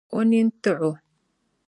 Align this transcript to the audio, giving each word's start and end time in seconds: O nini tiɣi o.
O 0.17 0.19
nini 0.29 0.51
tiɣi 0.63 0.85
o. 0.89 0.91